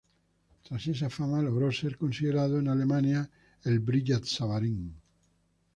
[0.67, 3.29] Tras esta fama logró ser considerado en Alemania
[3.65, 4.91] el Brillat-Savarin.